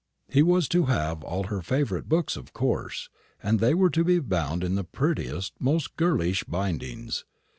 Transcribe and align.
He 0.29 0.41
was 0.41 0.67
to 0.69 0.85
have 0.87 1.23
all 1.23 1.43
her 1.43 1.61
favourite 1.61 2.09
books, 2.09 2.35
of 2.35 2.53
course; 2.53 3.07
and 3.43 3.59
they 3.59 3.75
were 3.75 3.91
to 3.91 4.03
be 4.03 4.17
bound 4.17 4.63
in 4.63 4.73
the 4.73 4.83
prettiest, 4.83 5.53
most 5.59 5.95
girlish 5.95 6.43
bindings. 6.45 7.23